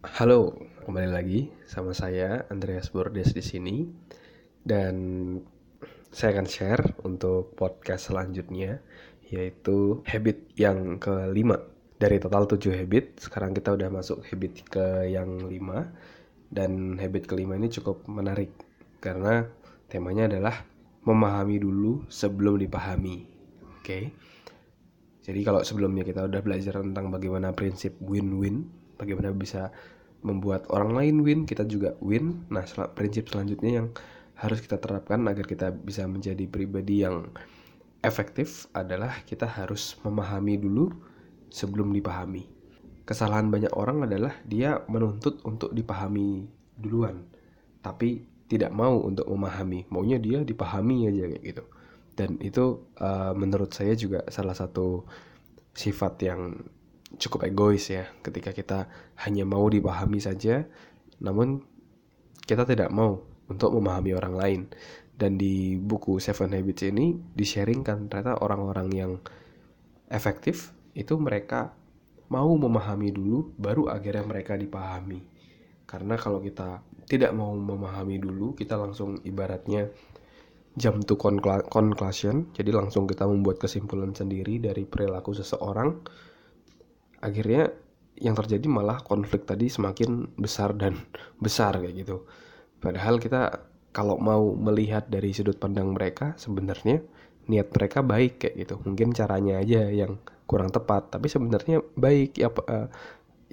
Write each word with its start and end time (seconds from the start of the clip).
Halo, 0.00 0.56
kembali 0.88 1.12
lagi 1.12 1.52
sama 1.68 1.92
saya 1.92 2.48
Andreas 2.48 2.88
Bordes 2.88 3.36
di 3.36 3.44
sini. 3.44 3.84
Dan 4.64 4.96
saya 6.08 6.40
akan 6.40 6.48
share 6.48 6.96
untuk 7.04 7.52
podcast 7.52 8.08
selanjutnya 8.08 8.80
yaitu 9.28 10.00
habit 10.08 10.56
yang 10.56 10.96
kelima. 10.96 11.60
Dari 12.00 12.16
total 12.16 12.48
7 12.48 12.80
habit 12.80 13.20
sekarang 13.20 13.52
kita 13.52 13.76
udah 13.76 13.92
masuk 13.92 14.24
habit 14.24 14.64
ke 14.72 15.12
yang 15.12 15.44
5 15.44 15.52
dan 16.48 16.96
habit 16.96 17.28
kelima 17.28 17.60
ini 17.60 17.68
cukup 17.68 18.08
menarik 18.08 18.56
karena 19.04 19.52
temanya 19.92 20.32
adalah 20.32 20.64
memahami 21.04 21.60
dulu 21.60 22.08
sebelum 22.08 22.56
dipahami. 22.56 23.28
Oke? 23.76 23.84
Okay? 23.84 24.04
jadi 25.20 25.44
kalau 25.44 25.60
sebelumnya 25.60 26.08
kita 26.08 26.24
udah 26.24 26.40
belajar 26.40 26.80
tentang 26.80 27.12
bagaimana 27.12 27.52
prinsip 27.52 28.00
win-win 28.00 28.79
bagaimana 29.00 29.32
bisa 29.32 29.72
membuat 30.20 30.68
orang 30.68 30.92
lain 30.92 31.16
win, 31.24 31.40
kita 31.48 31.64
juga 31.64 31.96
win. 32.04 32.44
Nah, 32.52 32.68
sel 32.68 32.92
prinsip 32.92 33.32
selanjutnya 33.32 33.80
yang 33.80 33.88
harus 34.36 34.60
kita 34.60 34.76
terapkan 34.76 35.24
agar 35.24 35.48
kita 35.48 35.72
bisa 35.72 36.04
menjadi 36.04 36.44
pribadi 36.44 37.04
yang 37.04 37.32
efektif 38.04 38.68
adalah 38.72 39.24
kita 39.24 39.48
harus 39.48 39.96
memahami 40.04 40.60
dulu 40.60 40.92
sebelum 41.52 41.92
dipahami. 41.92 42.48
Kesalahan 43.04 43.48
banyak 43.48 43.72
orang 43.74 44.06
adalah 44.06 44.36
dia 44.46 44.84
menuntut 44.86 45.40
untuk 45.42 45.72
dipahami 45.72 46.46
duluan, 46.76 47.26
tapi 47.80 48.24
tidak 48.46 48.70
mau 48.72 49.02
untuk 49.02 49.26
memahami. 49.28 49.88
Maunya 49.90 50.18
dia 50.20 50.44
dipahami 50.44 51.10
aja 51.10 51.26
kayak 51.26 51.44
gitu. 51.44 51.64
Dan 52.14 52.36
itu 52.42 52.84
uh, 53.00 53.32
menurut 53.32 53.72
saya 53.72 53.96
juga 53.96 54.26
salah 54.28 54.54
satu 54.54 55.06
sifat 55.74 56.14
yang 56.26 56.58
cukup 57.18 57.50
egois 57.50 57.90
ya 57.90 58.06
ketika 58.22 58.54
kita 58.54 58.86
hanya 59.26 59.42
mau 59.42 59.66
dipahami 59.66 60.22
saja 60.22 60.68
namun 61.20 61.62
kita 62.46 62.66
tidak 62.66 62.90
mau 62.90 63.22
untuk 63.50 63.70
memahami 63.74 64.10
orang 64.14 64.34
lain. 64.34 64.60
Dan 65.14 65.36
di 65.36 65.76
buku 65.76 66.16
Seven 66.16 66.56
Habits 66.56 66.82
ini 66.86 67.12
disharingkan 67.12 68.08
ternyata 68.08 68.40
orang-orang 68.40 68.88
yang 68.90 69.12
efektif 70.08 70.72
itu 70.96 71.14
mereka 71.20 71.76
mau 72.32 72.48
memahami 72.56 73.12
dulu 73.12 73.52
baru 73.60 73.92
akhirnya 73.92 74.24
mereka 74.24 74.56
dipahami. 74.56 75.20
Karena 75.84 76.16
kalau 76.16 76.40
kita 76.40 76.80
tidak 77.04 77.36
mau 77.36 77.52
memahami 77.52 78.16
dulu 78.22 78.54
kita 78.54 78.78
langsung 78.78 79.18
ibaratnya 79.26 79.90
jam 80.78 81.02
to 81.02 81.18
conclusion 81.18 82.46
jadi 82.54 82.70
langsung 82.70 83.10
kita 83.10 83.26
membuat 83.26 83.58
kesimpulan 83.58 84.14
sendiri 84.14 84.62
dari 84.62 84.86
perilaku 84.86 85.34
seseorang 85.34 85.98
akhirnya 87.20 87.70
yang 88.20 88.36
terjadi 88.36 88.68
malah 88.68 89.00
konflik 89.00 89.48
tadi 89.48 89.72
semakin 89.72 90.36
besar 90.36 90.76
dan 90.76 90.96
besar 91.44 91.80
kayak 91.80 91.94
gitu. 92.04 92.28
Padahal 92.80 93.16
kita 93.16 93.64
kalau 93.90 94.20
mau 94.20 94.54
melihat 94.54 95.08
dari 95.10 95.34
sudut 95.34 95.58
pandang 95.58 95.96
mereka 95.96 96.36
sebenarnya 96.38 97.02
niat 97.50 97.72
mereka 97.72 98.04
baik 98.04 98.44
kayak 98.44 98.54
gitu. 98.60 98.74
Mungkin 98.84 99.16
caranya 99.16 99.58
aja 99.58 99.88
yang 99.88 100.20
kurang 100.44 100.70
tepat 100.70 101.10
tapi 101.12 101.26
sebenarnya 101.32 101.80
baik. 101.96 102.36
Ya 102.36 102.52
uh, 102.52 102.88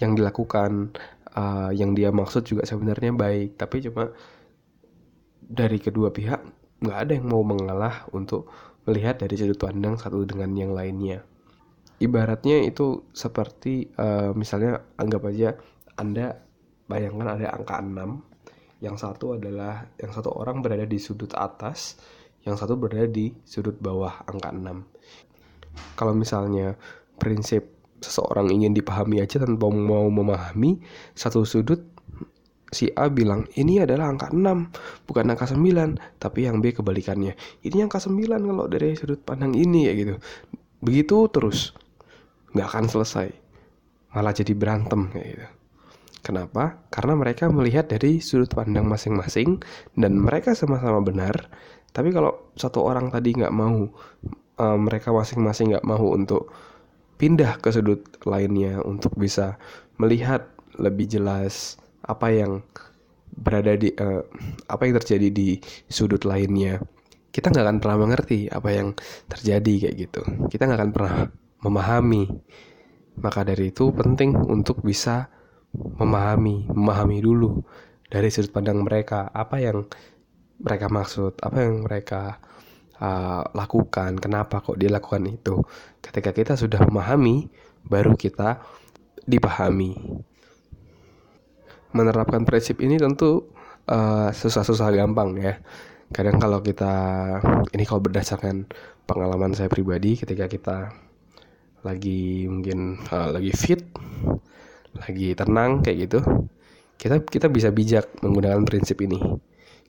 yang 0.00 0.18
dilakukan 0.18 0.96
uh, 1.36 1.70
yang 1.70 1.94
dia 1.94 2.10
maksud 2.10 2.48
juga 2.48 2.64
sebenarnya 2.64 3.12
baik. 3.14 3.60
Tapi 3.60 3.84
cuma 3.84 4.10
dari 5.44 5.76
kedua 5.76 6.08
pihak 6.08 6.40
nggak 6.80 6.98
ada 6.98 7.12
yang 7.16 7.28
mau 7.28 7.44
mengalah 7.44 8.08
untuk 8.16 8.48
melihat 8.84 9.20
dari 9.20 9.36
sudut 9.36 9.56
pandang 9.56 9.96
satu 9.96 10.24
dengan 10.28 10.52
yang 10.56 10.72
lainnya 10.76 11.24
ibaratnya 12.02 12.62
itu 12.66 13.06
seperti 13.14 13.90
uh, 13.98 14.34
misalnya 14.34 14.82
anggap 14.98 15.22
aja 15.30 15.54
Anda 15.94 16.34
bayangkan 16.90 17.38
ada 17.38 17.54
angka 17.54 17.80
6 17.80 18.84
yang 18.84 18.96
satu 18.98 19.38
adalah 19.38 19.88
yang 19.96 20.12
satu 20.12 20.34
orang 20.34 20.60
berada 20.60 20.84
di 20.84 20.98
sudut 21.00 21.32
atas 21.38 21.96
yang 22.44 22.58
satu 22.60 22.76
berada 22.76 23.08
di 23.08 23.32
sudut 23.46 23.78
bawah 23.80 24.26
angka 24.28 24.52
6 24.52 25.96
kalau 25.96 26.12
misalnya 26.12 26.76
prinsip 27.16 27.72
seseorang 28.04 28.52
ingin 28.52 28.76
dipahami 28.76 29.24
aja 29.24 29.40
tanpa 29.40 29.72
mau 29.72 30.04
memahami 30.12 30.82
satu 31.16 31.48
sudut 31.48 31.80
si 32.74 32.90
A 32.98 33.06
bilang 33.06 33.46
ini 33.54 33.80
adalah 33.80 34.10
angka 34.10 34.34
6 34.34 35.06
bukan 35.08 35.24
angka 35.30 35.46
9 35.54 36.20
tapi 36.20 36.44
yang 36.44 36.58
B 36.58 36.74
kebalikannya 36.74 37.38
ini 37.64 37.76
angka 37.80 38.02
9 38.02 38.18
kalau 38.28 38.66
dari 38.66 38.98
sudut 38.98 39.22
pandang 39.22 39.54
ini 39.54 39.88
ya 39.88 39.92
gitu. 39.94 40.14
Begitu 40.84 41.16
terus 41.32 41.72
nggak 42.54 42.68
akan 42.70 42.86
selesai. 42.86 43.28
Malah 44.14 44.32
jadi 44.32 44.54
berantem 44.54 45.10
kayak 45.10 45.28
gitu. 45.34 45.46
Kenapa? 46.24 46.80
Karena 46.88 47.12
mereka 47.20 47.52
melihat 47.52 47.84
dari 47.84 48.24
sudut 48.24 48.48
pandang 48.48 48.88
masing-masing 48.88 49.60
dan 49.92 50.16
mereka 50.16 50.56
sama-sama 50.56 51.04
benar. 51.04 51.52
Tapi 51.92 52.08
kalau 52.16 52.48
satu 52.56 52.80
orang 52.80 53.12
tadi 53.12 53.36
nggak 53.36 53.52
mau 53.52 53.92
uh, 54.56 54.78
mereka 54.80 55.12
masing-masing 55.12 55.76
nggak 55.76 55.84
mau 55.84 56.16
untuk 56.16 56.48
pindah 57.20 57.60
ke 57.60 57.68
sudut 57.68 58.00
lainnya 58.24 58.80
untuk 58.82 59.12
bisa 59.20 59.60
melihat 60.00 60.48
lebih 60.80 61.06
jelas 61.06 61.78
apa 62.08 62.32
yang 62.32 62.64
berada 63.36 63.76
di 63.76 63.92
uh, 63.94 64.24
apa 64.70 64.82
yang 64.88 64.96
terjadi 65.04 65.28
di 65.28 65.48
sudut 65.92 66.24
lainnya. 66.24 66.80
Kita 67.28 67.52
nggak 67.52 67.68
akan 67.68 67.78
pernah 67.84 67.98
mengerti 68.00 68.48
apa 68.48 68.72
yang 68.72 68.96
terjadi 69.28 69.90
kayak 69.90 69.96
gitu. 70.08 70.22
Kita 70.48 70.70
nggak 70.70 70.78
akan 70.80 70.92
pernah 70.94 71.16
memahami. 71.64 72.28
Maka 73.18 73.46
dari 73.46 73.72
itu 73.72 73.90
penting 73.94 74.36
untuk 74.36 74.84
bisa 74.84 75.32
memahami, 75.74 76.68
memahami 76.70 77.18
dulu 77.18 77.62
dari 78.06 78.30
sudut 78.30 78.54
pandang 78.54 78.84
mereka 78.84 79.32
apa 79.32 79.58
yang 79.58 79.86
mereka 80.60 80.86
maksud, 80.86 81.34
apa 81.42 81.56
yang 81.66 81.82
mereka 81.82 82.38
uh, 83.02 83.42
lakukan, 83.54 84.18
kenapa 84.22 84.62
kok 84.62 84.78
dia 84.78 84.90
lakukan 84.92 85.24
itu. 85.26 85.62
Ketika 85.98 86.30
kita 86.30 86.52
sudah 86.54 86.82
memahami, 86.86 87.50
baru 87.86 88.14
kita 88.14 88.62
dipahami. 89.26 89.94
Menerapkan 91.94 92.42
prinsip 92.42 92.82
ini 92.82 92.98
tentu 92.98 93.50
uh, 93.90 94.30
susah-susah 94.30 94.90
gampang 94.94 95.38
ya. 95.38 95.54
Kadang 96.10 96.38
kalau 96.38 96.60
kita 96.62 96.94
ini 97.74 97.82
kalau 97.86 98.02
berdasarkan 98.02 98.68
pengalaman 99.08 99.56
saya 99.56 99.70
pribadi 99.70 100.18
ketika 100.18 100.46
kita 100.46 100.76
lagi 101.84 102.48
mungkin 102.48 102.98
uh, 103.12 103.30
lagi 103.30 103.52
fit 103.52 103.84
lagi 104.96 105.36
tenang 105.36 105.84
kayak 105.84 106.08
gitu. 106.08 106.18
Kita 106.96 107.20
kita 107.22 107.46
bisa 107.52 107.68
bijak 107.70 108.08
menggunakan 108.24 108.64
prinsip 108.64 108.98
ini. 109.04 109.20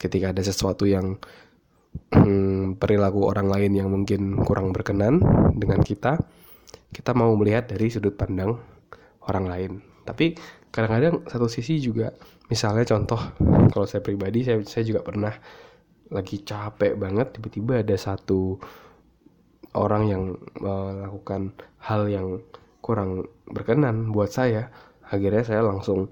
Ketika 0.00 0.32
ada 0.32 0.42
sesuatu 0.42 0.88
yang 0.88 1.20
hmm, 2.16 2.80
perilaku 2.80 3.28
orang 3.28 3.52
lain 3.52 3.72
yang 3.76 3.88
mungkin 3.92 4.40
kurang 4.42 4.72
berkenan 4.72 5.20
dengan 5.54 5.84
kita 5.84 6.16
kita 6.92 7.16
mau 7.16 7.32
melihat 7.36 7.72
dari 7.72 7.88
sudut 7.88 8.16
pandang 8.16 8.56
orang 9.28 9.44
lain. 9.48 9.72
Tapi 10.04 10.36
kadang-kadang 10.68 11.24
satu 11.28 11.48
sisi 11.48 11.80
juga 11.80 12.12
misalnya 12.48 12.84
contoh 12.84 13.20
kalau 13.72 13.88
saya 13.88 14.04
pribadi 14.04 14.44
saya 14.44 14.60
saya 14.64 14.84
juga 14.84 15.00
pernah 15.04 15.32
lagi 16.12 16.44
capek 16.44 16.96
banget 17.00 17.40
tiba-tiba 17.40 17.80
ada 17.80 17.96
satu 17.96 18.60
orang 19.72 20.02
yang 20.08 20.22
melakukan 20.60 21.56
hal 21.80 22.08
yang 22.08 22.40
kurang 22.84 23.28
berkenan 23.48 24.12
buat 24.12 24.28
saya. 24.28 24.68
Akhirnya 25.08 25.44
saya 25.44 25.62
langsung 25.64 26.08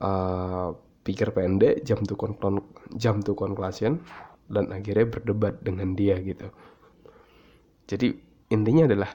uh, 0.00 0.72
pikir 1.04 1.32
pendek 1.32 1.84
jam 1.86 2.02
tuh 2.02 2.18
kon 2.18 2.36
jam 2.96 3.20
tuh 3.22 3.36
conclusion 3.38 4.02
dan 4.46 4.70
akhirnya 4.72 5.06
berdebat 5.08 5.60
dengan 5.60 5.92
dia 5.96 6.18
gitu. 6.20 6.48
Jadi 7.86 8.12
intinya 8.52 8.88
adalah 8.90 9.10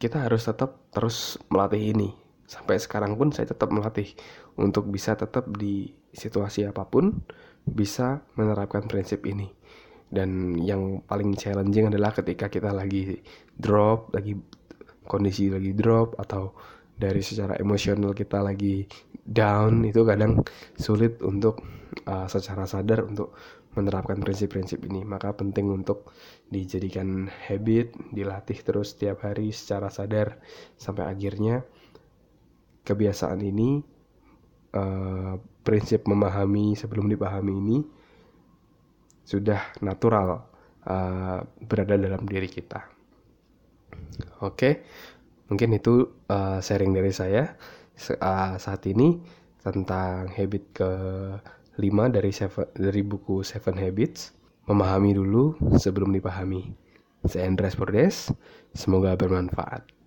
kita 0.00 0.26
harus 0.26 0.46
tetap 0.46 0.90
terus 0.90 1.38
melatih 1.52 1.94
ini. 1.94 2.10
Sampai 2.48 2.76
sekarang 2.76 3.16
pun 3.16 3.32
saya 3.32 3.48
tetap 3.48 3.72
melatih 3.72 4.12
untuk 4.60 4.90
bisa 4.92 5.16
tetap 5.16 5.48
di 5.56 5.88
situasi 6.12 6.68
apa 6.68 6.84
pun 6.84 7.24
bisa 7.64 8.20
menerapkan 8.36 8.84
prinsip 8.84 9.24
ini 9.24 9.61
dan 10.12 10.60
yang 10.60 11.00
paling 11.08 11.32
challenging 11.34 11.88
adalah 11.88 12.12
ketika 12.12 12.52
kita 12.52 12.68
lagi 12.68 13.16
drop 13.56 14.12
lagi 14.12 14.36
kondisi 15.08 15.48
lagi 15.48 15.72
drop 15.72 16.20
atau 16.20 16.52
dari 16.92 17.24
secara 17.24 17.56
emosional 17.58 18.12
kita 18.12 18.44
lagi 18.44 18.84
down 19.24 19.82
itu 19.88 20.04
kadang 20.04 20.44
sulit 20.76 21.18
untuk 21.24 21.64
uh, 22.06 22.28
secara 22.28 22.68
sadar 22.68 23.02
untuk 23.08 23.34
menerapkan 23.72 24.20
prinsip-prinsip 24.20 24.84
ini. 24.84 25.02
Maka 25.02 25.32
penting 25.32 25.72
untuk 25.72 26.12
dijadikan 26.52 27.26
habit 27.48 27.96
dilatih 28.12 28.58
terus 28.60 28.92
setiap 28.92 29.24
hari 29.24 29.50
secara 29.50 29.88
sadar 29.88 30.36
sampai 30.76 31.08
akhirnya 31.08 31.64
kebiasaan 32.84 33.40
ini 33.40 33.80
uh, 34.76 35.40
prinsip 35.62 36.04
memahami 36.04 36.76
sebelum 36.76 37.08
dipahami 37.08 37.54
ini 37.54 37.78
sudah 39.22 39.60
natural 39.80 40.42
uh, 40.86 41.40
berada 41.62 41.94
dalam 41.98 42.22
diri 42.26 42.50
kita. 42.50 42.82
Oke, 44.42 44.82
mungkin 45.48 45.78
itu 45.78 46.10
uh, 46.28 46.58
sharing 46.58 46.92
dari 46.92 47.12
saya. 47.14 47.54
uh, 48.18 48.58
saat 48.58 48.82
ini 48.90 49.22
tentang 49.62 50.26
habit 50.34 50.64
ke 50.74 50.90
5 51.78 52.16
dari 52.16 52.30
dari 52.76 53.02
buku 53.06 53.46
Seven 53.46 53.78
Habits. 53.78 54.34
Memahami 54.62 55.18
dulu 55.18 55.58
sebelum 55.74 56.14
dipahami. 56.14 56.70
Saya 57.26 57.50
Andreas 57.50 57.74
Bordes, 57.74 58.30
semoga 58.74 59.14
bermanfaat. 59.18 60.01